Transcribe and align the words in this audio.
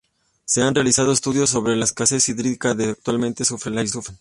Se 0.45 0.63
han 0.63 0.73
realizado 0.73 1.11
estudios 1.11 1.51
sobre 1.51 1.75
la 1.75 1.85
escasez 1.85 2.27
hídrica 2.27 2.75
que 2.75 2.85
actualmente 2.85 3.45
sufre 3.45 3.69
la 3.71 3.83
isla. 3.83 4.01